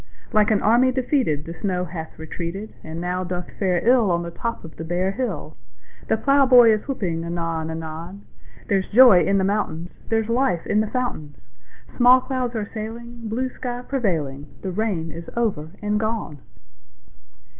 Like 0.33 0.49
an 0.49 0.63
army 0.63 0.91
defeated 0.91 1.45
The 1.45 1.53
snow 1.61 1.85
hath 1.85 2.17
retreated, 2.17 2.73
And 2.83 2.99
now 2.99 3.23
doth 3.23 3.51
fare 3.59 3.87
ill 3.87 4.09
On 4.09 4.23
the 4.23 4.31
top 4.31 4.65
of 4.65 4.77
the 4.77 4.83
bare 4.83 5.11
hill; 5.11 5.57
The 6.07 6.17
plowboy 6.17 6.71
is 6.71 6.87
whooping 6.87 7.23
anon 7.23 7.69
anon: 7.69 8.23
There's 8.67 8.89
joy 8.89 9.23
in 9.23 9.37
the 9.37 9.43
mountains; 9.43 9.89
There's 10.09 10.27
life 10.27 10.65
in 10.65 10.79
the 10.79 10.87
fountains; 10.89 11.37
Small 11.97 12.19
clouds 12.19 12.55
are 12.55 12.67
sailing, 12.73 13.29
Blue 13.29 13.51
sky 13.53 13.83
prevailing; 13.87 14.47
The 14.63 14.71
rain 14.71 15.11
is 15.11 15.29
over 15.37 15.69
and 15.83 15.99
gone! 15.99 16.39